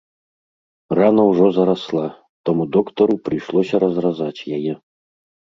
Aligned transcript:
Рана 0.99 1.25
ўжо 1.31 1.45
зарасла, 1.57 2.07
таму 2.51 2.63
доктару 2.79 3.15
прыйшлося 3.29 3.75
разразаць 3.85 4.37
яе. 4.59 4.73